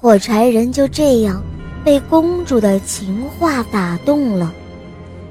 [0.00, 1.42] 火柴人就这样
[1.84, 4.54] 被公主的情话打动了，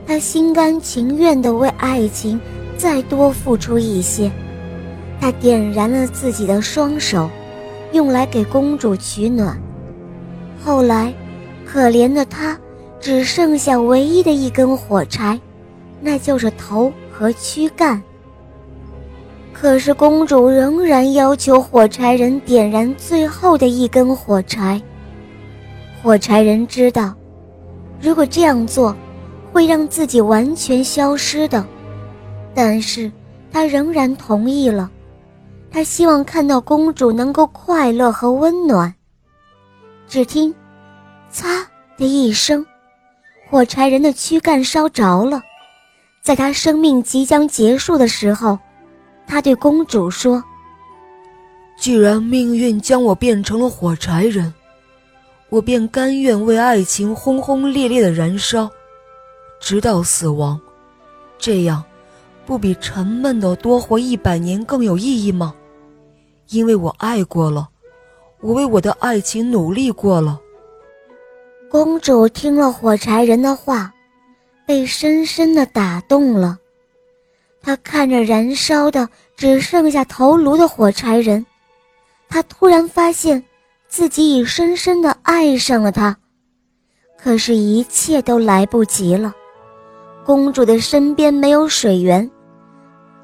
[0.06, 2.38] 他心甘情愿地为爱情
[2.78, 4.30] 再多付出一些。
[5.22, 7.30] 他点燃了自己的双手，
[7.94, 9.58] 用来给公主取暖。
[10.62, 11.14] 后来，
[11.66, 12.60] 可怜的他
[13.00, 15.40] 只剩下唯一的一根火柴，
[16.02, 18.04] 那就是头和躯干。
[19.60, 24.80] 可是公主仍然要求火柴人点燃最后的一根火柴。
[26.04, 27.16] 火柴人知道，
[28.00, 28.96] 如果这样做，
[29.52, 31.66] 会让自己完全消失的，
[32.54, 33.12] 但是
[33.52, 34.92] 他仍然同意了。
[35.72, 38.94] 他希望看到公主能够快乐和温暖。
[40.08, 40.54] 只听
[41.32, 41.66] “擦”
[41.98, 42.64] 的一声，
[43.50, 45.42] 火柴人的躯干烧着了。
[46.22, 48.60] 在他生命即将结束的时候。
[49.28, 50.42] 他对公主说
[51.78, 54.54] ：“既然命运将我变成了火柴人，
[55.50, 58.70] 我便甘愿为爱情轰轰烈烈的燃烧，
[59.60, 60.60] 直到死亡。
[61.38, 61.84] 这样，
[62.46, 65.54] 不比沉闷的多活一百年更有意义吗？
[66.50, 67.68] 因为我爱过了，
[68.40, 70.40] 我为我的爱情努力过了。”
[71.70, 73.94] 公主听了火柴人的话，
[74.66, 76.58] 被深深的打动了。
[77.62, 81.46] 她看着燃烧的只剩下头颅的火柴人，
[82.28, 83.42] 他突然发现
[83.88, 86.18] 自己已深深地爱上了他。
[87.22, 89.32] 可是，一切都来不及了。
[90.26, 92.28] 公主的身边没有水源，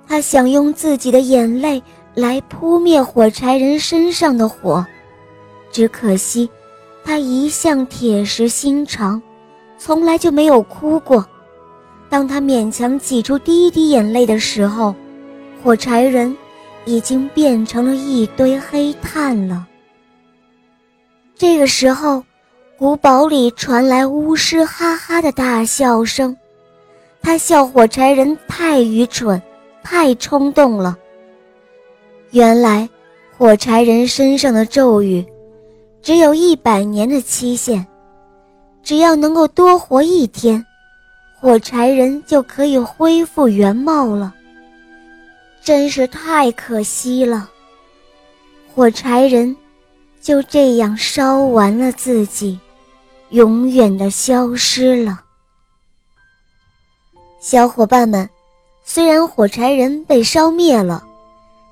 [0.08, 1.82] 他想用自己的眼泪
[2.14, 4.86] 来扑灭火柴人身上的火，
[5.72, 6.48] 只可惜，
[7.04, 9.20] 他一向铁石心肠，
[9.80, 11.26] 从来就没有哭过。
[12.08, 14.94] 当他勉强挤出第一滴眼泪的时候，
[15.64, 16.36] 火柴人
[16.84, 19.66] 已经变成了一堆黑炭了。
[21.38, 22.22] 这个时候，
[22.78, 26.36] 古堡里传来巫师哈哈的大笑声，
[27.22, 29.42] 他笑火柴人太愚蠢，
[29.82, 30.98] 太冲动了。
[32.32, 32.90] 原来，
[33.38, 35.26] 火柴人身上的咒语
[36.02, 37.86] 只有一百年的期限，
[38.84, 40.66] 只要能够多活一天。
[41.40, 44.34] 火柴人就可以恢复原貌了，
[45.64, 47.50] 真是太可惜了。
[48.74, 49.56] 火柴人
[50.22, 52.60] 就这样烧完了自己，
[53.30, 55.22] 永远的消失了。
[57.40, 58.30] 小伙伴们，
[58.84, 61.04] 虽然火柴人被烧灭了，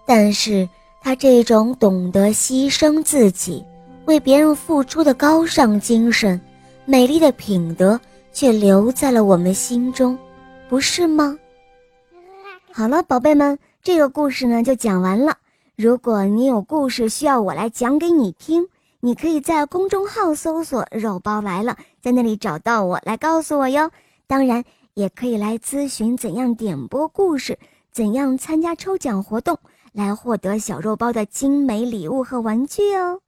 [0.06, 0.68] 但是
[1.02, 3.64] 他这种懂得牺牲自己、
[4.06, 6.40] 为别人付出的高尚精神、
[6.86, 8.00] 美丽的品德。
[8.34, 10.18] 却留在了我们心中，
[10.70, 11.38] 不是吗？
[12.72, 15.38] 好了，宝贝们，这个故事呢就讲完了。
[15.76, 18.68] 如果你有故事需要我来讲给你听，
[19.00, 23.90] 你可以在公众号搜索“肉包来了”，在那里找到我来告诉我哟。
[24.28, 27.58] 当然，也可以来咨询怎样点播故事，
[27.92, 29.58] 怎样参加抽奖活动，
[29.94, 33.20] 来获得小肉包的精美礼物和玩具哦。